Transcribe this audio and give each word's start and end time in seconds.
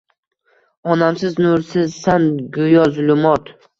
Onamsiz 0.93 1.37
nursizsan 1.47 2.25
guyo 2.57 2.87
zulumot 2.97 3.55